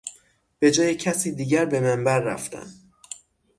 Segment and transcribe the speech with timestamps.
[0.59, 2.65] به جای کسی دیگر به منبر رفتن